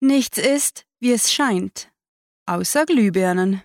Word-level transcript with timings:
Nichts 0.00 0.36
ist, 0.36 0.84
wie 1.00 1.12
es 1.12 1.32
scheint, 1.32 1.90
außer 2.44 2.84
Glühbirnen. 2.84 3.62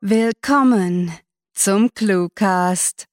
Willkommen 0.00 1.12
zum 1.52 1.94
Cluecast. 1.94 3.06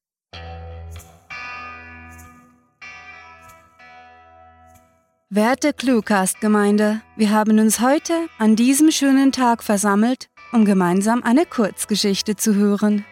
Werte 5.30 5.74
Cluecast-Gemeinde, 5.74 7.02
wir 7.16 7.30
haben 7.30 7.60
uns 7.60 7.80
heute 7.80 8.28
an 8.40 8.56
diesem 8.56 8.90
schönen 8.90 9.32
Tag 9.32 9.62
versammelt, 9.64 10.32
um 10.52 10.66
gemeinsam 10.66 11.22
eine 11.22 11.46
Kurzgeschichte 11.46 12.36
zu 12.38 12.56
hören. 12.56 13.06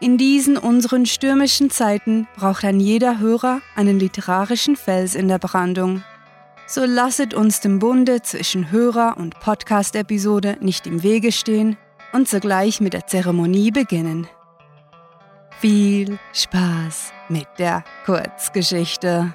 In 0.00 0.18
diesen 0.18 0.58
unseren 0.58 1.06
stürmischen 1.06 1.70
Zeiten 1.70 2.26
braucht 2.36 2.64
ein 2.64 2.80
jeder 2.80 3.20
Hörer 3.20 3.60
einen 3.76 3.98
literarischen 3.98 4.76
Fels 4.76 5.14
in 5.14 5.28
der 5.28 5.38
Brandung. 5.38 6.02
So 6.66 6.84
lasset 6.84 7.34
uns 7.34 7.60
dem 7.60 7.78
Bunde 7.78 8.22
zwischen 8.22 8.70
Hörer 8.70 9.16
und 9.16 9.38
Podcast-Episode 9.40 10.56
nicht 10.60 10.86
im 10.86 11.02
Wege 11.02 11.30
stehen 11.30 11.76
und 12.12 12.28
sogleich 12.28 12.80
mit 12.80 12.92
der 12.92 13.06
Zeremonie 13.06 13.70
beginnen. 13.70 14.26
Viel 15.60 16.18
Spaß 16.32 17.12
mit 17.28 17.48
der 17.58 17.84
Kurzgeschichte. 18.04 19.32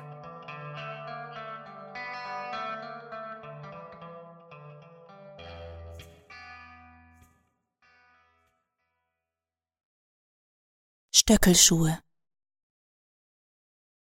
Stöckelschuhe. 11.22 12.00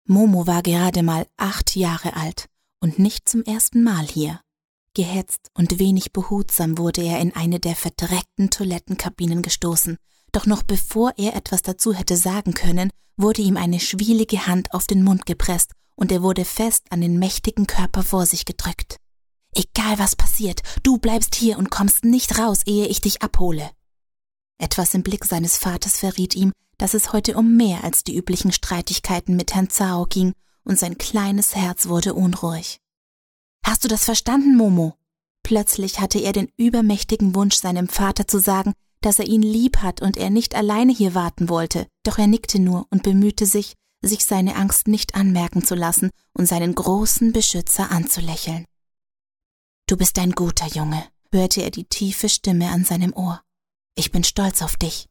Momo 0.08 0.48
war 0.48 0.64
gerade 0.64 1.04
mal 1.04 1.28
acht 1.36 1.76
Jahre 1.76 2.16
alt 2.16 2.48
und 2.80 3.00
nicht 3.00 3.28
zum 3.28 3.44
ersten 3.44 3.84
Mal 3.84 4.08
hier. 4.08 4.40
Gehetzt 4.96 5.52
und 5.54 5.78
wenig 5.78 6.14
behutsam 6.14 6.78
wurde 6.78 7.04
er 7.04 7.20
in 7.20 7.36
eine 7.36 7.60
der 7.60 7.76
verdreckten 7.76 8.50
Toilettenkabinen 8.50 9.42
gestoßen, 9.42 9.98
doch 10.32 10.46
noch 10.46 10.64
bevor 10.64 11.12
er 11.18 11.36
etwas 11.36 11.62
dazu 11.62 11.94
hätte 11.94 12.16
sagen 12.16 12.54
können, 12.54 12.92
wurde 13.18 13.42
ihm 13.42 13.58
eine 13.58 13.82
schwielige 13.82 14.48
Hand 14.48 14.74
auf 14.74 14.88
den 14.88 15.04
Mund 15.04 15.26
gepresst 15.26 15.74
und 15.96 16.14
er 16.14 16.24
wurde 16.24 16.46
fest 16.46 16.86
an 16.92 17.02
den 17.02 17.20
mächtigen 17.20 17.68
Körper 17.68 18.04
vor 18.04 18.26
sich 18.26 18.46
gedrückt. 18.46 18.96
Egal 19.54 20.00
was 20.00 20.16
passiert, 20.16 20.62
du 20.84 20.98
bleibst 20.98 21.36
hier 21.36 21.58
und 21.58 21.70
kommst 21.70 22.06
nicht 22.06 22.40
raus, 22.40 22.62
ehe 22.66 22.88
ich 22.88 23.02
dich 23.02 23.22
abhole. 23.22 23.70
Etwas 24.62 24.94
im 24.94 25.02
Blick 25.02 25.26
seines 25.26 25.58
Vaters 25.58 25.98
verriet 25.98 26.36
ihm, 26.36 26.54
dass 26.78 26.94
es 26.94 27.14
heute 27.14 27.36
um 27.36 27.58
mehr 27.58 27.84
als 27.84 28.04
die 28.04 28.16
üblichen 28.16 28.52
Streitigkeiten 28.52 29.36
mit 29.36 29.56
Herrn 29.56 29.72
Zhao 29.72 30.06
ging, 30.06 30.34
und 30.64 30.78
sein 30.78 31.00
kleines 31.00 31.56
Herz 31.56 31.88
wurde 31.88 32.14
unruhig. 32.14 32.80
Hast 33.66 33.84
du 33.84 33.88
das 33.88 34.06
verstanden, 34.06 34.56
Momo? 34.56 34.94
Plötzlich 35.42 36.00
hatte 36.00 36.20
er 36.20 36.32
den 36.32 36.52
übermächtigen 36.58 37.34
Wunsch, 37.34 37.56
seinem 37.56 37.90
Vater 37.90 38.28
zu 38.28 38.40
sagen, 38.40 38.74
dass 39.02 39.18
er 39.18 39.26
ihn 39.26 39.42
lieb 39.42 39.78
hat 39.78 40.00
und 40.04 40.16
er 40.16 40.30
nicht 40.30 40.54
alleine 40.54 40.94
hier 40.94 41.16
warten 41.16 41.50
wollte, 41.50 41.88
doch 42.04 42.20
er 42.20 42.28
nickte 42.28 42.60
nur 42.60 42.86
und 42.92 43.02
bemühte 43.02 43.48
sich, 43.48 43.74
sich 44.04 44.26
seine 44.26 44.56
Angst 44.56 44.88
nicht 44.88 45.16
anmerken 45.16 45.66
zu 45.66 45.74
lassen 45.74 46.12
und 46.34 46.46
seinen 46.46 46.76
großen 46.76 47.34
Beschützer 47.34 47.90
anzulächeln. 47.90 48.66
Du 49.88 49.98
bist 49.98 50.20
ein 50.20 50.34
guter 50.34 50.68
Junge, 50.68 51.04
hörte 51.32 51.64
er 51.64 51.72
die 51.72 51.86
tiefe 51.86 52.30
Stimme 52.30 52.70
an 52.70 52.86
seinem 52.86 53.14
Ohr. 53.14 53.42
Ich 53.96 54.12
bin 54.12 54.24
stolz 54.24 54.62
auf 54.62 54.78
dich. 54.78 55.08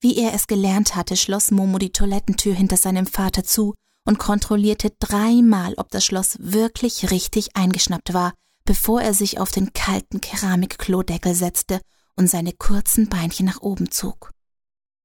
Wie 0.00 0.16
er 0.16 0.32
es 0.32 0.46
gelernt 0.46 0.96
hatte, 0.96 1.16
schloss 1.16 1.50
Momo 1.50 1.78
die 1.78 1.92
Toilettentür 1.92 2.54
hinter 2.54 2.76
seinem 2.76 3.06
Vater 3.06 3.44
zu 3.44 3.74
und 4.06 4.18
kontrollierte 4.18 4.92
dreimal, 4.98 5.74
ob 5.74 5.90
das 5.90 6.04
Schloss 6.04 6.36
wirklich 6.40 7.10
richtig 7.10 7.54
eingeschnappt 7.54 8.14
war, 8.14 8.32
bevor 8.64 9.02
er 9.02 9.12
sich 9.14 9.38
auf 9.38 9.50
den 9.50 9.72
kalten 9.72 10.20
Keramikklodeckel 10.20 11.34
setzte 11.34 11.80
und 12.16 12.28
seine 12.28 12.52
kurzen 12.52 13.08
Beinchen 13.08 13.46
nach 13.46 13.60
oben 13.60 13.90
zog. 13.90 14.30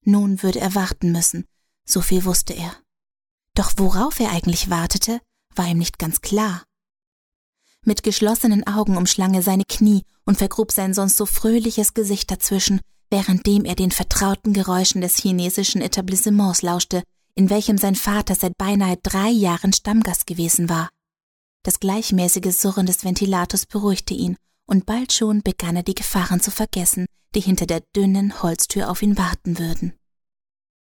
Nun 0.03 0.44
würde 0.44 0.59
er 0.61 0.75
warten 0.75 1.11
müssen, 1.11 1.45
so 1.85 2.01
viel 2.01 2.25
wusste 2.25 2.53
er. 2.53 2.75
Doch 3.53 3.73
worauf 3.78 4.19
er 4.19 4.31
eigentlich 4.31 4.69
wartete, 4.69 5.19
war 5.55 5.67
ihm 5.67 5.78
nicht 5.78 6.00
ganz 6.00 6.22
klar. 6.22 6.63
Mit 7.84 8.03
geschlossenen 8.03 8.66
Augen 8.66 8.97
umschlang 8.97 9.34
er 9.34 9.41
seine 9.41 9.63
Knie 9.67 10.03
und 10.25 10.38
vergrub 10.38 10.72
sein 10.72 10.94
sonst 10.94 11.18
so 11.18 11.25
fröhliches 11.25 11.94
Gesicht 11.94 12.30
dazwischen, 12.31 12.81
währenddem 13.09 13.66
er 13.66 13.75
den 13.75 13.91
vertrauten 13.91 14.53
Geräuschen 14.53 15.02
des 15.02 15.18
chinesischen 15.18 15.81
Etablissements 15.81 16.62
lauschte, 16.62 17.03
in 17.36 17.50
welchem 17.50 17.78
sein 17.78 17.96
Vater 17.96 18.35
seit 18.35 18.58
beinahe 18.58 18.97
drei 19.03 19.30
Jahren 19.30 19.74
Stammgast 19.74 20.25
gewesen 20.25 20.69
war. 20.69 20.90
Das 21.64 21.80
gleichmäßige 21.80 22.56
Surren 22.56 22.85
des 22.85 23.03
Ventilators 23.03 23.66
beruhigte 23.66 24.14
ihn, 24.14 24.35
und 24.68 24.85
bald 24.85 25.14
schon 25.14 25.41
begann 25.41 25.75
er 25.75 25.84
die 25.84 25.96
Gefahren 25.96 26.41
zu 26.41 26.50
vergessen, 26.50 27.06
die 27.35 27.41
hinter 27.41 27.66
der 27.66 27.81
dünnen 27.96 28.41
Holztür 28.41 28.90
auf 28.90 29.02
ihn 29.02 29.18
warten 29.18 29.59
würden. 29.59 29.94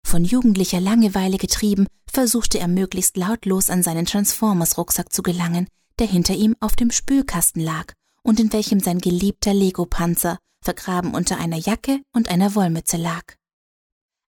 Von 0.06 0.24
jugendlicher 0.24 0.80
Langeweile 0.80 1.38
getrieben, 1.38 1.86
versuchte 2.10 2.58
er 2.58 2.68
möglichst 2.68 3.16
lautlos 3.16 3.70
an 3.70 3.82
seinen 3.82 4.06
Transformers-Rucksack 4.06 5.12
zu 5.12 5.22
gelangen, 5.22 5.66
der 5.98 6.06
hinter 6.06 6.34
ihm 6.34 6.54
auf 6.60 6.76
dem 6.76 6.90
Spülkasten 6.90 7.62
lag 7.62 7.92
und 8.24 8.40
in 8.40 8.52
welchem 8.52 8.80
sein 8.80 8.98
geliebter 8.98 9.54
Lego-Panzer 9.54 10.38
vergraben 10.60 11.14
unter 11.14 11.38
einer 11.38 11.58
Jacke 11.58 12.00
und 12.12 12.28
einer 12.28 12.54
Wollmütze 12.56 12.96
lag. 12.96 13.22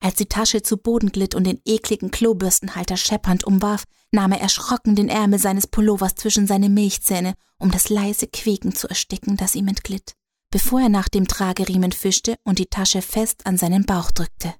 Als 0.00 0.16
die 0.16 0.26
Tasche 0.26 0.62
zu 0.62 0.76
Boden 0.76 1.10
glitt 1.10 1.34
und 1.34 1.44
den 1.44 1.60
ekligen 1.64 2.10
Klobürstenhalter 2.10 2.96
scheppernd 2.96 3.44
umwarf, 3.44 3.84
nahm 4.12 4.32
er 4.32 4.40
erschrocken 4.40 4.94
den 4.94 5.08
Ärmel 5.08 5.38
seines 5.38 5.66
Pullovers 5.66 6.14
zwischen 6.14 6.46
seine 6.46 6.68
Milchzähne, 6.68 7.34
um 7.58 7.70
das 7.70 7.88
leise 7.88 8.26
Quieken 8.28 8.74
zu 8.74 8.88
ersticken, 8.88 9.36
das 9.36 9.54
ihm 9.54 9.68
entglitt, 9.68 10.12
bevor 10.50 10.82
er 10.82 10.88
nach 10.90 11.08
dem 11.08 11.26
Trageriemen 11.26 11.92
fischte 11.92 12.36
und 12.44 12.58
die 12.58 12.66
Tasche 12.66 13.00
fest 13.00 13.46
an 13.46 13.56
seinen 13.56 13.86
Bauch 13.86 14.10
drückte. 14.10 14.54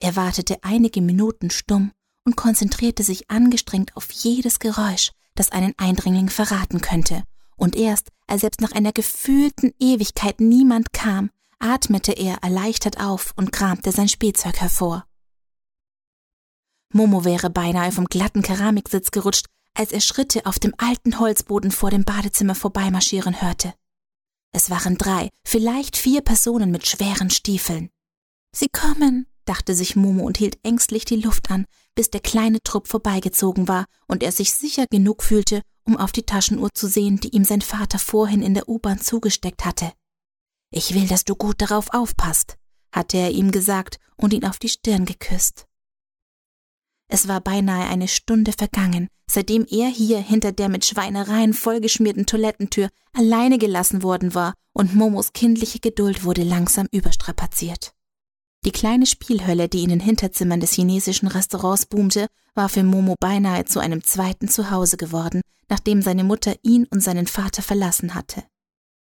Er 0.00 0.16
wartete 0.16 0.58
einige 0.62 1.02
Minuten 1.02 1.50
stumm 1.50 1.92
und 2.24 2.36
konzentrierte 2.36 3.02
sich 3.02 3.30
angestrengt 3.30 3.96
auf 3.96 4.10
jedes 4.12 4.60
Geräusch, 4.60 5.10
das 5.34 5.50
einen 5.50 5.74
Eindringling 5.76 6.30
verraten 6.30 6.80
könnte, 6.80 7.24
und 7.56 7.76
erst, 7.76 8.10
als 8.26 8.42
selbst 8.42 8.60
nach 8.60 8.72
einer 8.72 8.92
gefühlten 8.92 9.72
Ewigkeit 9.78 10.40
niemand 10.40 10.92
kam, 10.92 11.30
atmete 11.58 12.12
er 12.12 12.42
erleichtert 12.42 13.00
auf 13.00 13.32
und 13.36 13.52
kramte 13.52 13.92
sein 13.92 14.08
Spielzeug 14.08 14.60
hervor. 14.60 15.06
Momo 16.92 17.24
wäre 17.24 17.50
beinahe 17.50 17.90
vom 17.90 18.04
glatten 18.04 18.42
Keramiksitz 18.42 19.10
gerutscht, 19.10 19.46
als 19.74 19.90
er 19.90 20.00
Schritte 20.00 20.46
auf 20.46 20.58
dem 20.58 20.74
alten 20.78 21.18
Holzboden 21.18 21.72
vor 21.72 21.90
dem 21.90 22.04
Badezimmer 22.04 22.54
vorbeimarschieren 22.54 23.42
hörte. 23.42 23.74
Es 24.52 24.70
waren 24.70 24.96
drei, 24.96 25.30
vielleicht 25.44 25.96
vier 25.96 26.20
Personen 26.20 26.70
mit 26.70 26.86
schweren 26.86 27.30
Stiefeln. 27.30 27.90
Sie 28.54 28.68
kommen, 28.68 29.26
dachte 29.44 29.74
sich 29.74 29.96
Momo 29.96 30.24
und 30.24 30.38
hielt 30.38 30.58
ängstlich 30.62 31.04
die 31.04 31.16
Luft 31.20 31.50
an, 31.50 31.66
bis 31.96 32.10
der 32.10 32.20
kleine 32.20 32.62
Trupp 32.62 32.86
vorbeigezogen 32.86 33.66
war 33.66 33.86
und 34.06 34.22
er 34.22 34.30
sich 34.30 34.54
sicher 34.54 34.86
genug 34.88 35.24
fühlte, 35.24 35.62
um 35.84 35.96
auf 35.96 36.12
die 36.12 36.24
Taschenuhr 36.24 36.70
zu 36.72 36.86
sehen, 36.86 37.18
die 37.20 37.28
ihm 37.28 37.44
sein 37.44 37.60
Vater 37.60 37.98
vorhin 37.98 38.42
in 38.42 38.54
der 38.54 38.68
U-Bahn 38.68 39.00
zugesteckt 39.00 39.64
hatte. 39.64 39.92
Ich 40.70 40.94
will, 40.94 41.06
dass 41.06 41.24
du 41.24 41.36
gut 41.36 41.60
darauf 41.60 41.92
aufpasst, 41.92 42.56
hatte 42.92 43.16
er 43.16 43.30
ihm 43.30 43.50
gesagt 43.50 43.98
und 44.16 44.32
ihn 44.32 44.44
auf 44.44 44.58
die 44.58 44.68
Stirn 44.68 45.04
geküsst. 45.04 45.66
Es 47.08 47.28
war 47.28 47.40
beinahe 47.40 47.88
eine 47.88 48.08
Stunde 48.08 48.52
vergangen, 48.52 49.08
seitdem 49.30 49.66
er 49.68 49.88
hier 49.88 50.18
hinter 50.18 50.52
der 50.52 50.68
mit 50.68 50.84
Schweinereien 50.84 51.52
vollgeschmierten 51.52 52.26
Toilettentür 52.26 52.88
alleine 53.12 53.58
gelassen 53.58 54.02
worden 54.02 54.34
war, 54.34 54.54
und 54.72 54.94
Momos 54.94 55.32
kindliche 55.32 55.78
Geduld 55.78 56.24
wurde 56.24 56.42
langsam 56.42 56.88
überstrapaziert. 56.90 57.94
Die 58.64 58.72
kleine 58.72 59.04
Spielhölle, 59.04 59.68
die 59.68 59.82
in 59.82 59.90
den 59.90 60.00
Hinterzimmern 60.00 60.60
des 60.60 60.72
chinesischen 60.72 61.28
Restaurants 61.28 61.84
boomte, 61.84 62.28
war 62.54 62.70
für 62.70 62.82
Momo 62.82 63.14
beinahe 63.20 63.66
zu 63.66 63.78
einem 63.78 64.02
zweiten 64.02 64.48
Zuhause 64.48 64.96
geworden, 64.96 65.42
nachdem 65.68 66.00
seine 66.00 66.24
Mutter 66.24 66.54
ihn 66.62 66.86
und 66.90 67.02
seinen 67.02 67.26
Vater 67.26 67.62
verlassen 67.62 68.14
hatte. 68.14 68.42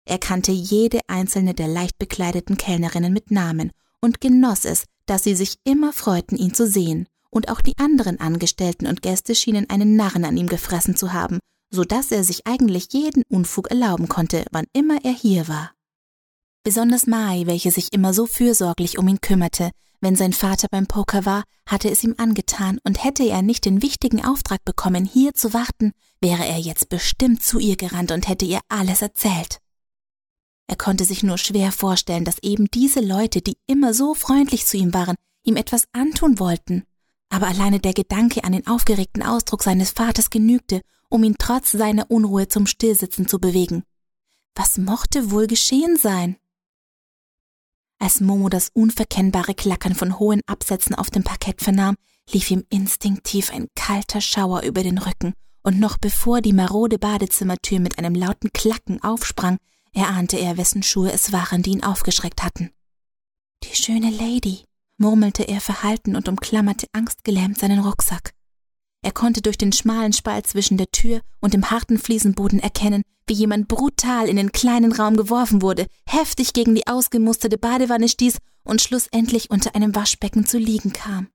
Er 0.04 0.18
kannte 0.18 0.52
jede 0.52 1.00
einzelne 1.06 1.54
der 1.54 1.68
leicht 1.68 1.98
bekleideten 1.98 2.56
Kellnerinnen 2.56 3.12
mit 3.12 3.30
Namen 3.30 3.72
und 4.00 4.20
genoss 4.20 4.64
es, 4.64 4.84
dass 5.06 5.24
sie 5.24 5.34
sich 5.34 5.56
immer 5.64 5.92
freuten, 5.92 6.36
ihn 6.36 6.52
zu 6.52 6.66
sehen, 6.66 7.06
und 7.30 7.50
auch 7.50 7.60
die 7.60 7.76
anderen 7.78 8.20
Angestellten 8.20 8.86
und 8.86 9.02
Gäste 9.02 9.34
schienen 9.34 9.68
einen 9.68 9.96
Narren 9.96 10.24
an 10.24 10.36
ihm 10.36 10.48
gefressen 10.48 10.96
zu 10.96 11.12
haben, 11.12 11.38
so 11.70 11.84
dass 11.84 12.10
er 12.10 12.24
sich 12.24 12.46
eigentlich 12.46 12.88
jeden 12.92 13.22
Unfug 13.28 13.70
erlauben 13.70 14.08
konnte, 14.08 14.44
wann 14.50 14.66
immer 14.72 15.04
er 15.04 15.12
hier 15.12 15.48
war. 15.48 15.72
Besonders 16.68 17.06
Mai, 17.06 17.44
welche 17.46 17.70
sich 17.70 17.94
immer 17.94 18.12
so 18.12 18.26
fürsorglich 18.26 18.98
um 18.98 19.08
ihn 19.08 19.22
kümmerte, 19.22 19.70
wenn 20.02 20.16
sein 20.16 20.34
Vater 20.34 20.68
beim 20.70 20.86
Poker 20.86 21.24
war, 21.24 21.44
hatte 21.66 21.88
es 21.88 22.04
ihm 22.04 22.14
angetan, 22.18 22.78
und 22.84 23.02
hätte 23.02 23.22
er 23.26 23.40
nicht 23.40 23.64
den 23.64 23.80
wichtigen 23.80 24.22
Auftrag 24.22 24.62
bekommen, 24.66 25.06
hier 25.06 25.32
zu 25.32 25.54
warten, 25.54 25.92
wäre 26.20 26.44
er 26.46 26.58
jetzt 26.58 26.90
bestimmt 26.90 27.42
zu 27.42 27.58
ihr 27.58 27.76
gerannt 27.76 28.12
und 28.12 28.28
hätte 28.28 28.44
ihr 28.44 28.60
alles 28.68 29.00
erzählt. 29.00 29.60
Er 30.66 30.76
konnte 30.76 31.06
sich 31.06 31.22
nur 31.22 31.38
schwer 31.38 31.72
vorstellen, 31.72 32.26
dass 32.26 32.42
eben 32.42 32.66
diese 32.66 33.00
Leute, 33.00 33.40
die 33.40 33.56
immer 33.66 33.94
so 33.94 34.12
freundlich 34.12 34.66
zu 34.66 34.76
ihm 34.76 34.92
waren, 34.92 35.16
ihm 35.44 35.56
etwas 35.56 35.84
antun 35.92 36.38
wollten. 36.38 36.84
aber 37.30 37.46
alleine 37.46 37.80
der 37.80 37.94
Gedanke 37.94 38.44
an 38.44 38.52
den 38.52 38.66
aufgeregten 38.66 39.22
Ausdruck 39.22 39.62
seines 39.62 39.92
Vaters 39.92 40.28
genügte, 40.28 40.82
um 41.08 41.24
ihn 41.24 41.36
trotz 41.38 41.72
seiner 41.72 42.10
Unruhe 42.10 42.48
zum 42.48 42.66
Stillsitzen 42.66 43.26
zu 43.26 43.38
bewegen. 43.38 43.84
Was 44.54 44.76
mochte 44.76 45.30
wohl 45.30 45.46
geschehen 45.46 45.96
sein? 45.96 46.36
Als 47.98 48.20
Momo 48.20 48.48
das 48.48 48.70
unverkennbare 48.72 49.54
Klackern 49.54 49.94
von 49.94 50.18
hohen 50.18 50.40
Absätzen 50.46 50.94
auf 50.94 51.10
dem 51.10 51.24
Parkett 51.24 51.60
vernahm, 51.60 51.96
lief 52.30 52.50
ihm 52.50 52.64
instinktiv 52.70 53.52
ein 53.52 53.68
kalter 53.74 54.20
Schauer 54.20 54.62
über 54.62 54.82
den 54.82 54.98
Rücken, 54.98 55.34
und 55.62 55.80
noch 55.80 55.98
bevor 55.98 56.40
die 56.40 56.52
marode 56.52 56.98
Badezimmertür 56.98 57.80
mit 57.80 57.98
einem 57.98 58.14
lauten 58.14 58.52
Klacken 58.52 59.02
aufsprang, 59.02 59.58
erahnte 59.92 60.38
er, 60.38 60.56
wessen 60.56 60.82
Schuhe 60.82 61.12
es 61.12 61.32
waren, 61.32 61.62
die 61.62 61.72
ihn 61.72 61.82
aufgeschreckt 61.82 62.44
hatten. 62.44 62.70
Die 63.64 63.74
schöne 63.74 64.10
Lady, 64.10 64.64
murmelte 64.98 65.42
er 65.42 65.60
verhalten 65.60 66.14
und 66.14 66.28
umklammerte 66.28 66.86
angstgelähmt 66.92 67.58
seinen 67.58 67.80
Rucksack. 67.80 68.32
Er 69.08 69.12
konnte 69.12 69.40
durch 69.40 69.56
den 69.56 69.72
schmalen 69.72 70.12
Spalt 70.12 70.46
zwischen 70.46 70.76
der 70.76 70.90
Tür 70.90 71.22
und 71.40 71.54
dem 71.54 71.70
harten 71.70 71.96
Fliesenboden 71.96 72.58
erkennen, 72.58 73.00
wie 73.26 73.32
jemand 73.32 73.66
brutal 73.66 74.28
in 74.28 74.36
den 74.36 74.52
kleinen 74.52 74.92
Raum 74.92 75.16
geworfen 75.16 75.62
wurde, 75.62 75.86
heftig 76.06 76.52
gegen 76.52 76.74
die 76.74 76.86
ausgemusterte 76.86 77.56
Badewanne 77.56 78.10
stieß 78.10 78.36
und 78.64 78.82
schlussendlich 78.82 79.48
unter 79.48 79.74
einem 79.74 79.94
Waschbecken 79.94 80.44
zu 80.44 80.58
liegen 80.58 80.92
kam. 80.92 81.28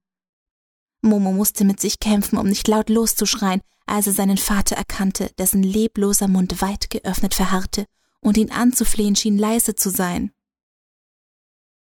Momo 1.01 1.31
musste 1.31 1.65
mit 1.65 1.79
sich 1.79 1.99
kämpfen, 1.99 2.37
um 2.37 2.45
nicht 2.45 2.67
laut 2.67 2.89
loszuschreien, 2.89 3.61
als 3.87 4.05
er 4.05 4.13
seinen 4.13 4.37
Vater 4.37 4.75
erkannte, 4.75 5.31
dessen 5.39 5.63
lebloser 5.63 6.27
Mund 6.27 6.61
weit 6.61 6.91
geöffnet 6.91 7.33
verharrte 7.33 7.87
und 8.21 8.37
ihn 8.37 8.51
anzuflehen 8.51 9.15
schien, 9.15 9.39
leise 9.39 9.73
zu 9.73 9.89
sein. 9.89 10.31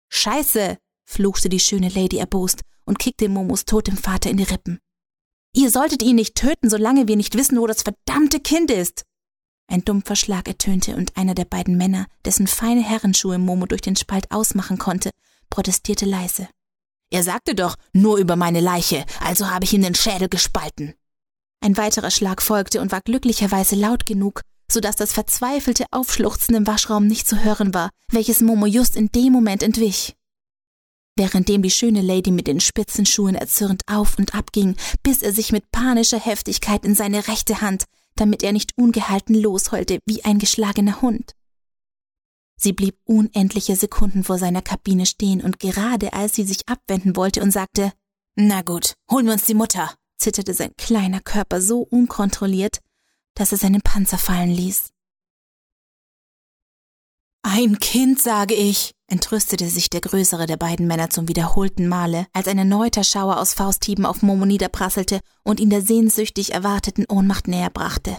Scheiße! 0.09 0.79
fluchte 1.05 1.49
die 1.49 1.61
schöne 1.61 1.91
Lady 1.91 2.17
erbost 2.17 2.63
und 2.85 2.99
kickte 2.99 3.29
Momos 3.29 3.67
totem 3.67 3.97
Vater 3.97 4.31
in 4.31 4.39
die 4.39 4.43
Rippen. 4.43 4.81
Ihr 5.57 5.71
solltet 5.71 6.03
ihn 6.03 6.17
nicht 6.17 6.35
töten, 6.35 6.69
solange 6.69 7.09
wir 7.09 7.17
nicht 7.17 7.35
wissen, 7.35 7.59
wo 7.59 7.67
das 7.67 7.83
verdammte 7.83 8.41
Kind 8.41 8.71
ist. 8.71 9.05
Ein 9.73 9.83
dumpfer 9.83 10.15
Schlag 10.15 10.49
ertönte 10.49 10.95
und 10.97 11.17
einer 11.17 11.35
der 11.35 11.47
beiden 11.47 11.79
Männer, 11.79 12.09
dessen 12.27 12.47
feine 12.47 12.83
Herrenschuhe 12.83 13.39
Momo 13.39 13.65
durch 13.65 13.81
den 13.81 13.97
Spalt 13.97 14.31
ausmachen 14.31 14.77
konnte, 14.77 15.09
protestierte 15.49 16.05
leise. 16.05 16.47
Er 17.11 17.23
sagte 17.23 17.55
doch, 17.55 17.77
nur 17.95 18.19
über 18.19 18.37
meine 18.37 18.61
Leiche, 18.61 19.07
also 19.21 19.49
habe 19.49 19.65
ich 19.65 19.73
ihm 19.73 19.81
den 19.81 19.95
Schädel 19.95 20.29
gespalten. 20.29 20.93
Ein 21.65 21.79
weiterer 21.79 22.11
Schlag 22.11 22.43
folgte 22.43 22.83
und 22.83 22.93
war 22.93 23.01
glücklicherweise 23.01 23.77
laut 23.77 24.05
genug, 24.05 24.43
so 24.71 24.81
dass 24.81 24.97
das 24.97 25.15
verzweifelte 25.15 25.87
Aufschluchzen 25.91 26.55
im 26.55 26.67
Waschraum 26.67 27.07
nicht 27.07 27.27
zu 27.27 27.43
hören 27.43 27.73
war, 27.73 27.89
welches 28.13 28.43
Momo 28.43 28.67
just 28.67 28.95
in 28.95 29.09
dem 29.11 29.33
Moment 29.33 29.63
entwich 29.63 30.17
währenddem 31.17 31.63
die 31.63 31.71
schöne 31.71 32.03
Lady 32.03 32.31
mit 32.31 32.47
den 32.47 32.61
spitzen 32.61 33.07
Schuhen 33.07 33.35
erzürnt 33.35 33.83
auf 33.87 34.19
und 34.19 34.35
ab 34.35 34.53
ging, 34.53 34.77
biss 35.03 35.23
er 35.23 35.33
sich 35.33 35.53
mit 35.53 35.71
panischer 35.71 36.21
Heftigkeit 36.21 36.85
in 36.85 36.95
seine 36.95 37.29
rechte 37.29 37.61
Hand, 37.61 37.85
damit 38.15 38.43
er 38.43 38.53
nicht 38.53 38.73
ungehalten 38.77 39.35
losheulte 39.35 40.01
wie 40.07 40.25
ein 40.25 40.39
geschlagener 40.39 41.01
Hund. 41.03 41.33
Sie 42.59 42.73
blieb 42.73 42.99
unendliche 43.05 43.77
Sekunden 43.77 44.25
vor 44.25 44.39
seiner 44.39 44.63
Kabine 44.63 45.05
stehen, 45.05 45.43
und 45.43 45.59
gerade 45.59 46.15
als 46.15 46.35
sie 46.35 46.45
sich 46.45 46.67
abwenden 46.69 47.17
wollte 47.17 47.43
und 47.43 47.51
sagte 47.51 47.93
Na 48.35 48.63
gut, 48.63 48.95
holen 49.11 49.27
wir 49.27 49.35
uns 49.35 49.45
die 49.45 49.55
Mutter, 49.55 49.95
zitterte 50.19 50.55
sein 50.55 50.73
kleiner 50.77 51.21
Körper 51.21 51.61
so 51.61 51.81
unkontrolliert, 51.83 52.81
dass 53.35 53.53
er 53.53 53.59
seinen 53.59 53.83
Panzer 53.83 54.19
fallen 54.19 54.51
ließ. 54.51 54.91
Ein 57.43 57.79
Kind, 57.79 58.21
sage 58.21 58.55
ich, 58.55 58.96
entrüstete 59.09 59.69
sich 59.69 59.91
der 59.91 60.01
größere 60.01 60.47
der 60.47 60.57
beiden 60.57 60.87
Männer 60.87 61.11
zum 61.11 61.29
wiederholten 61.29 61.89
Male, 61.89 62.27
als 62.33 62.49
ein 62.49 62.59
erneuter 62.59 63.05
Schauer 63.05 63.39
aus 63.39 63.55
Fausthieben 63.55 64.07
auf 64.07 64.23
Momo 64.23 64.45
niederprasselte 64.47 65.21
und 65.45 65.61
ihn 65.61 65.71
der 65.71 65.83
sehnsüchtig 65.83 66.53
erwarteten 66.53 67.07
Ohnmacht 67.09 67.49
näher 67.49 67.71
brachte. 67.71 68.17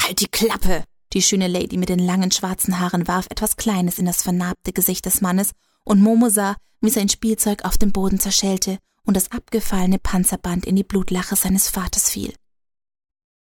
Halt 0.00 0.20
die 0.20 0.28
Klappe! 0.28 0.84
Die 1.14 1.22
schöne 1.22 1.48
Lady 1.48 1.78
mit 1.78 1.88
den 1.88 2.00
langen 2.00 2.30
schwarzen 2.30 2.80
Haaren 2.80 3.08
warf 3.08 3.26
etwas 3.30 3.56
Kleines 3.56 3.98
in 3.98 4.04
das 4.04 4.22
vernarbte 4.22 4.72
Gesicht 4.72 5.06
des 5.06 5.22
Mannes, 5.22 5.52
und 5.84 6.02
Momo 6.02 6.28
sah, 6.28 6.56
wie 6.80 6.90
sein 6.90 7.08
Spielzeug 7.08 7.64
auf 7.64 7.78
dem 7.78 7.92
Boden 7.92 8.20
zerschellte 8.20 8.78
und 9.04 9.16
das 9.16 9.32
abgefallene 9.32 9.98
Panzerband 9.98 10.66
in 10.66 10.76
die 10.76 10.84
Blutlache 10.84 11.34
seines 11.34 11.68
Vaters 11.68 12.10
fiel. 12.10 12.34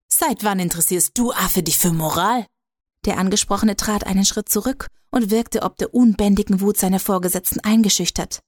Seit 0.08 0.44
wann 0.44 0.60
interessierst 0.60 1.18
du 1.18 1.32
Affe 1.32 1.64
dich 1.64 1.78
für 1.78 1.92
Moral? 1.92 2.46
Der 3.06 3.18
Angesprochene 3.18 3.76
trat 3.76 4.06
einen 4.06 4.26
Schritt 4.26 4.50
zurück 4.50 4.88
und 5.12 5.30
wirkte 5.30 5.62
ob 5.62 5.78
der 5.78 5.94
unbändigen 5.94 6.60
Wut 6.60 6.78
seiner 6.78 7.00
Vorgesetzten 7.00 7.60
eingeschüchtert. 7.60 8.42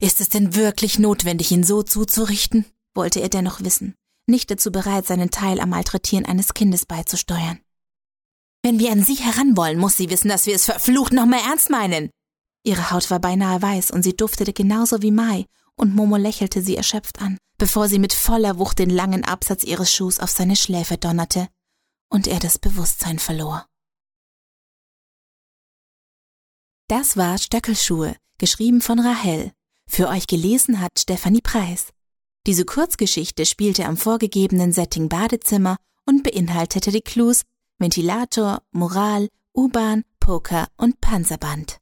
Ist 0.00 0.20
es 0.20 0.28
denn 0.28 0.54
wirklich 0.54 0.98
notwendig, 0.98 1.50
ihn 1.50 1.64
so 1.64 1.82
zuzurichten? 1.82 2.64
wollte 2.94 3.20
er 3.20 3.28
dennoch 3.28 3.60
wissen, 3.62 3.94
nicht 4.26 4.50
dazu 4.50 4.72
bereit, 4.72 5.06
seinen 5.06 5.30
Teil 5.30 5.60
am 5.60 5.70
Malträtieren 5.70 6.26
eines 6.26 6.54
Kindes 6.54 6.84
beizusteuern. 6.86 7.60
Wenn 8.62 8.78
wir 8.78 8.90
an 8.90 9.04
sie 9.04 9.14
heran 9.14 9.56
wollen, 9.56 9.78
muss 9.78 9.96
sie 9.96 10.10
wissen, 10.10 10.28
dass 10.28 10.46
wir 10.46 10.54
es 10.54 10.64
verflucht 10.64 11.12
noch 11.12 11.26
mehr 11.26 11.42
ernst 11.48 11.70
meinen. 11.70 12.10
Ihre 12.64 12.90
Haut 12.90 13.10
war 13.10 13.20
beinahe 13.20 13.62
weiß 13.62 13.92
und 13.92 14.02
sie 14.02 14.16
duftete 14.16 14.52
genauso 14.52 15.00
wie 15.02 15.12
Mai, 15.12 15.46
und 15.76 15.94
Momo 15.94 16.16
lächelte 16.16 16.60
sie 16.60 16.76
erschöpft 16.76 17.20
an, 17.20 17.38
bevor 17.56 17.88
sie 17.88 18.00
mit 18.00 18.12
voller 18.12 18.58
Wucht 18.58 18.80
den 18.80 18.90
langen 18.90 19.24
Absatz 19.24 19.62
ihres 19.62 19.92
Schuhs 19.92 20.18
auf 20.18 20.30
seine 20.30 20.56
Schläfe 20.56 20.98
donnerte 20.98 21.48
und 22.10 22.26
er 22.26 22.40
das 22.40 22.58
Bewusstsein 22.58 23.18
verlor. 23.18 23.66
Das 26.88 27.18
war 27.18 27.36
Stöckelschuhe, 27.36 28.16
geschrieben 28.38 28.80
von 28.80 28.98
Rahel. 28.98 29.52
Für 29.86 30.08
euch 30.08 30.26
gelesen 30.26 30.80
hat 30.80 30.98
Stefanie 30.98 31.42
Preis. 31.42 31.88
Diese 32.46 32.64
Kurzgeschichte 32.64 33.44
spielte 33.44 33.84
am 33.84 33.98
vorgegebenen 33.98 34.72
Setting 34.72 35.10
Badezimmer 35.10 35.76
und 36.06 36.22
beinhaltete 36.22 36.90
die 36.90 37.02
Clues 37.02 37.42
Ventilator, 37.78 38.62
Moral, 38.72 39.28
U-Bahn, 39.54 40.04
Poker 40.18 40.66
und 40.78 40.98
Panzerband. 41.02 41.76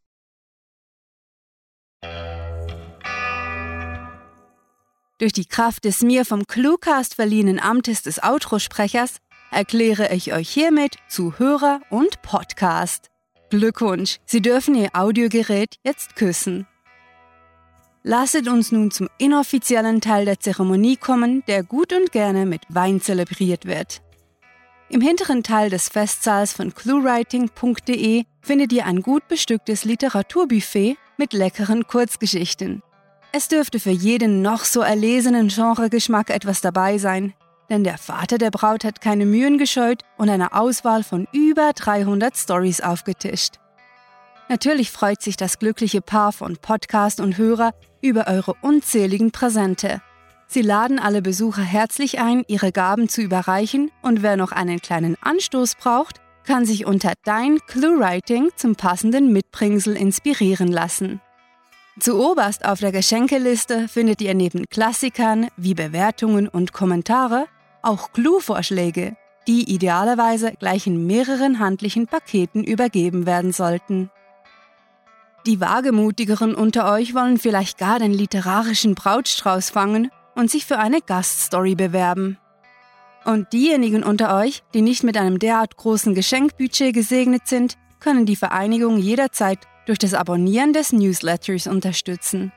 Durch 5.19 5.33
die 5.33 5.47
Kraft 5.47 5.85
des 5.85 6.03
mir 6.03 6.25
vom 6.25 6.49
Cluecast 6.49 7.15
verliehenen 7.15 7.61
Amtes 7.61 8.03
des 8.03 8.21
Outro-Sprechers 8.25 9.19
erkläre 9.53 10.13
ich 10.13 10.33
euch 10.33 10.51
hiermit 10.51 10.97
zu 11.09 11.39
Hörer 11.39 11.81
und 11.91 12.23
Podcast. 12.23 13.11
Glückwunsch, 13.51 14.19
Sie 14.27 14.43
dürfen 14.43 14.75
Ihr 14.75 14.91
Audiogerät 14.93 15.77
jetzt 15.85 16.17
küssen. 16.17 16.67
Lasset 18.03 18.49
uns 18.49 18.73
nun 18.73 18.91
zum 18.91 19.09
inoffiziellen 19.19 20.01
Teil 20.01 20.25
der 20.25 20.41
Zeremonie 20.41 20.97
kommen, 20.97 21.43
der 21.47 21.63
gut 21.63 21.93
und 21.93 22.13
gerne 22.13 22.47
mit 22.47 22.63
Wein 22.69 23.01
zelebriert 23.01 23.65
wird. 23.65 24.03
Im 24.89 25.01
hinteren 25.01 25.43
Teil 25.43 25.71
des 25.71 25.89
Festsaals 25.89 26.53
von 26.53 26.73
cluewriting.de 26.75 28.25
findet 28.43 28.73
ihr 28.73 28.87
ein 28.87 29.03
gut 29.03 29.27
bestücktes 29.27 29.85
Literaturbuffet 29.85 30.97
mit 31.17 31.33
leckeren 31.33 31.87
Kurzgeschichten. 31.87 32.83
Es 33.33 33.49
dürfte 33.49 33.81
für 33.81 33.91
jeden 33.91 34.43
noch 34.43 34.65
so 34.65 34.81
erlesenen 34.81 35.49
Genregeschmack 35.49 36.31
etwas 36.31 36.61
dabei 36.61 36.99
sein, 36.99 37.35
denn 37.69 37.85
der 37.85 37.99
Vater 37.99 38.39
der 38.39 38.51
Braut 38.51 38.85
hat 38.85 39.01
keine 39.01 39.27
Mühen 39.27 39.59
gescheut 39.59 40.03
und 40.17 40.29
eine 40.29 40.53
Auswahl 40.53 41.03
von 41.03 41.27
über 41.33 41.73
300 41.75 42.37
Stories 42.37 42.81
aufgetischt. 42.81 43.55
Natürlich 44.49 44.93
freut 44.93 45.23
sich 45.23 45.37
das 45.37 45.59
glückliche 45.59 46.01
Paar 46.01 46.33
von 46.33 46.57
Podcast 46.57 47.21
und 47.21 47.37
Hörer 47.37 47.73
über 48.01 48.29
eure 48.29 48.55
unzähligen 48.63 49.33
Präsente. 49.33 50.01
Sie 50.47 50.63
laden 50.63 51.01
alle 51.01 51.23
Besucher 51.23 51.63
herzlich 51.63 52.21
ein, 52.21 52.45
ihre 52.47 52.71
Gaben 52.71 53.09
zu 53.09 53.21
überreichen 53.21 53.91
und 54.03 54.23
wer 54.23 54.37
noch 54.37 54.53
einen 54.53 54.81
kleinen 54.81 55.17
Anstoß 55.21 55.75
braucht, 55.75 56.21
kann 56.45 56.65
sich 56.65 56.87
unter 56.87 57.15
Dein 57.25 57.59
ClueWriting 57.67 58.51
zum 58.55 58.77
passenden 58.77 59.33
Mitbringsel 59.33 59.97
inspirieren 59.97 60.69
lassen. 60.69 61.21
Zu 61.99 62.21
oberst 62.21 62.65
auf 62.65 62.79
der 62.79 62.93
Geschenkeliste 62.93 63.89
findet 63.89 64.21
ihr 64.23 64.35
neben 64.35 64.67
Klassikern 64.69 65.49
wie 65.57 65.75
Bewertungen 65.75 66.47
und 66.47 66.73
Kommentare 66.73 67.47
auch 67.87 68.13
Clue-Vorschläge, 68.13 69.17
die 69.47 69.73
idealerweise 69.73 70.53
gleich 70.59 70.87
in 70.87 71.07
mehreren 71.07 71.61
handlichen 71.61 72.07
Paketen 72.07 72.65
übergeben 72.65 73.27
werden 73.27 73.53
sollten. 73.53 74.11
Die 75.47 75.61
Wagemutigeren 75.61 76.57
unter 76.57 76.93
euch 76.93 77.15
wollen 77.15 77.39
vielleicht 77.39 77.79
gar 77.79 78.01
den 78.01 78.13
literarischen 78.13 78.97
Brautstrauß 78.97 79.71
fangen 79.71 80.11
und 80.35 80.51
sich 80.51 80.67
für 80.67 80.79
eine 80.79 81.01
Gaststory 81.01 81.77
bewerben. 81.77 82.39
Und 83.25 83.53
diejenigen 83.53 84.03
unter 84.03 84.37
euch, 84.37 84.65
die 84.75 84.83
nicht 84.83 85.05
mit 85.05 85.17
einem 85.17 85.39
derart 85.39 85.77
großen 85.77 86.15
Geschenkbudget 86.15 86.93
gesegnet 86.93 87.47
sind, 87.47 87.77
können 88.01 88.27
die 88.27 88.37
Vereinigung 88.37 88.99
jederzeit 88.99 89.59
durch 89.87 89.99
das 89.99 90.15
Abonnieren 90.15 90.73
des 90.73 90.93
Newsletters 90.93 91.69
unterstützen. 91.69 92.53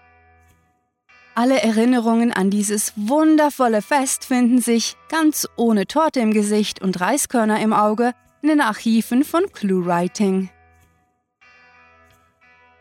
Alle 1.39 1.61
Erinnerungen 1.61 2.33
an 2.33 2.49
dieses 2.49 2.91
wundervolle 2.97 3.81
Fest 3.81 4.25
finden 4.25 4.59
sich, 4.59 4.97
ganz 5.07 5.47
ohne 5.55 5.87
Torte 5.87 6.19
im 6.19 6.33
Gesicht 6.33 6.81
und 6.81 6.99
Reiskörner 6.99 7.61
im 7.61 7.71
Auge, 7.71 8.11
in 8.41 8.49
den 8.49 8.59
Archiven 8.59 9.23
von 9.23 9.49
ClueWriting. 9.53 10.49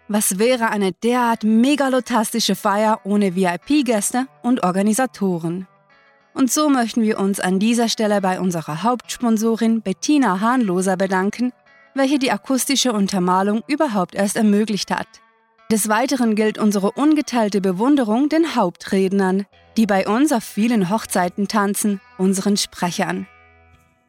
Was 0.09 0.41
wäre 0.41 0.71
eine 0.71 0.91
derart 0.91 1.45
megalotastische 1.45 2.57
Feier 2.57 2.99
ohne 3.05 3.37
VIP-Gäste 3.37 4.27
und 4.43 4.65
Organisatoren? 4.65 5.69
Und 6.35 6.51
so 6.51 6.69
möchten 6.69 7.03
wir 7.03 7.21
uns 7.21 7.39
an 7.39 7.61
dieser 7.61 7.89
Stelle 7.89 8.21
bei 8.21 8.41
unserer 8.41 8.83
Hauptsponsorin 8.83 9.83
Bettina 9.83 10.41
Hahnloser 10.41 10.97
bedanken, 10.97 11.53
welche 11.95 12.19
die 12.19 12.33
akustische 12.33 12.93
Untermalung 12.93 13.63
überhaupt 13.69 14.17
erst 14.17 14.35
ermöglicht 14.37 14.91
hat. 14.91 15.07
Des 15.71 15.91
Weiteren 15.91 16.35
gilt 16.35 16.57
unsere 16.57 16.93
ungeteilte 16.93 17.61
Bewunderung 17.61 18.31
den 18.31 18.55
Hauptrednern, 18.55 19.45
die 19.77 19.85
bei 19.85 20.09
uns 20.09 20.33
auf 20.33 20.43
vielen 20.43 20.89
Hochzeiten 20.89 21.47
tanzen, 21.47 22.01
unseren 22.17 22.57
Sprechern. 22.57 23.27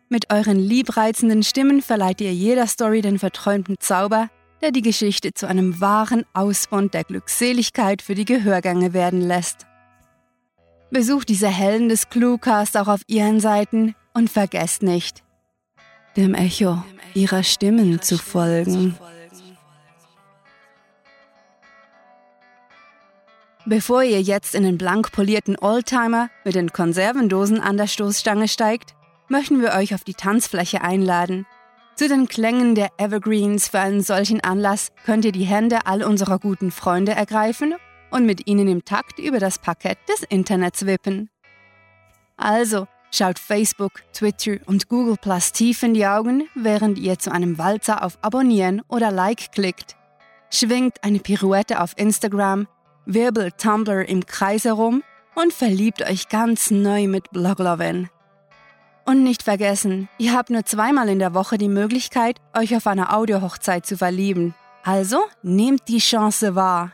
Mit 0.08 0.32
euren 0.32 0.58
liebreizenden 0.58 1.44
Stimmen 1.44 1.82
verleiht 1.82 2.22
ihr 2.22 2.34
jeder 2.34 2.66
Story 2.66 3.01
den 3.01 3.20
verträumten 3.20 3.75
Zauber, 3.78 4.30
der 4.62 4.72
die 4.72 4.82
Geschichte 4.82 5.34
zu 5.34 5.48
einem 5.48 5.82
wahren 5.82 6.24
Ausbund 6.34 6.94
der 6.94 7.04
Glückseligkeit 7.04 8.01
für 8.01 8.16
die 8.16 8.25
Gehörgänge 8.25 8.94
werden 8.94 9.20
lässt. 9.20 9.68
Besucht 10.92 11.28
diese 11.28 11.50
Helden 11.50 11.89
des 11.89 12.10
Cluecast 12.10 12.78
auch 12.78 12.88
auf 12.88 13.01
ihren 13.08 13.42
Seiten 13.42 13.96
und 14.13 14.30
vergesst 14.30 14.82
nicht, 14.82 15.24
dem 16.16 16.36
Echo 16.36 16.82
ihrer 17.13 17.44
Stimmen 17.44 18.01
zu 18.01 18.18
folgen. 18.18 18.98
Bevor 23.66 24.04
ihr 24.04 24.22
jetzt 24.22 24.56
in 24.56 24.63
den 24.63 24.78
blank 24.78 25.12
polierten 25.12 25.58
Oldtimer 25.60 26.30
mit 26.46 26.56
den 26.56 26.72
Konservendosen 26.72 27.60
an 27.60 27.75
der 27.75 27.88
Stoßstange 27.88 28.48
steigt, 28.48 28.96
möchten 29.28 29.62
wir 29.62 29.74
euch 29.74 29.94
auf 29.94 30.04
die 30.04 30.13
Tanzfläche 30.13 30.82
einladen. 30.82 31.46
Zu 31.96 32.08
den 32.08 32.30
Klängen 32.30 32.74
der 32.74 32.89
Evergreens 32.98 33.68
für 33.68 33.80
einen 33.80 34.01
solchen 34.01 34.39
Anlass 34.42 34.94
könnt 35.06 35.25
ihr 35.25 35.34
die 35.34 35.44
Hände 35.44 35.86
all 35.86 36.04
unserer 36.04 36.39
guten 36.39 36.72
Freunde 36.72 37.12
ergreifen 37.12 37.75
und 38.12 38.25
mit 38.25 38.48
ihnen 38.48 38.70
im 38.70 38.86
Takt 38.86 39.20
über 39.20 39.39
das 39.39 39.60
Parkett 39.60 39.98
des 40.08 40.24
Internets 40.24 40.86
wippen. 40.86 41.30
Also, 42.38 42.88
schaut 43.12 43.38
Facebook, 43.38 44.01
Twitter 44.13 44.58
und 44.66 44.88
Google 44.88 45.18
Plus 45.22 45.51
tief 45.51 45.84
in 45.84 45.94
die 45.94 46.08
Augen, 46.08 46.48
während 46.56 46.98
ihr 46.98 47.20
zu 47.20 47.32
einem 47.32 47.58
Walzer 47.58 48.06
auf 48.06 48.18
Abonnieren 48.22 48.82
oder 48.88 49.12
Like 49.12 49.51
klickt. 49.51 49.98
Schwingt 50.50 51.04
eine 51.04 51.20
Pirouette 51.20 51.82
auf 51.82 51.92
Instagram, 51.98 52.68
wirbelt 53.13 53.58
Tumblr 53.58 54.08
im 54.08 54.25
Kreis 54.25 54.66
herum 54.66 55.04
und 55.36 55.51
verliebt 55.54 56.01
euch 56.01 56.30
ganz 56.30 56.72
neu 56.72 57.08
mit 57.08 57.32
Bloglovin. 57.32 58.10
Und 59.06 59.24
nicht 59.24 59.44
vergessen, 59.44 60.08
ihr 60.20 60.34
habt 60.34 60.51
nur 60.51 60.66
zweimal 60.66 61.10
in 61.10 61.20
der 61.20 61.34
Woche 61.34 61.58
die 61.58 61.68
Möglichkeit, 61.68 62.39
euch 62.56 62.75
auf 62.75 62.86
einer 62.86 63.16
Audiohochzeit 63.16 63.86
zu 63.86 63.98
verlieben. 63.98 64.54
Also 64.84 65.20
nehmt 65.42 65.88
die 65.88 65.98
Chance 65.98 66.56
wahr. 66.56 66.94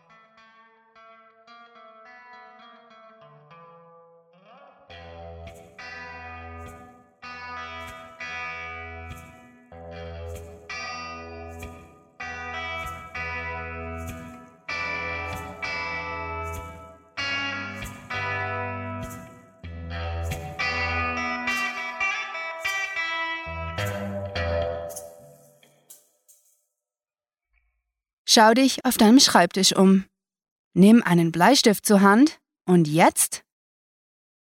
Schau 28.35 28.55
dich 28.55 28.83
auf 28.87 28.97
deinem 28.97 29.21
Schreibtisch 29.21 29.77
um. 29.77 30.07
Nimm 30.73 31.03
einen 31.03 31.33
Bleistift 31.33 31.85
zur 31.85 32.01
Hand 32.01 32.41
und 32.65 32.89
jetzt 32.89 33.45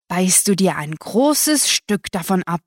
beißt 0.09 0.47
du 0.47 0.55
dir 0.55 0.77
ein 0.77 0.95
großes 0.95 1.71
Stück 1.71 2.13
davon 2.13 2.43
ab 2.43 2.61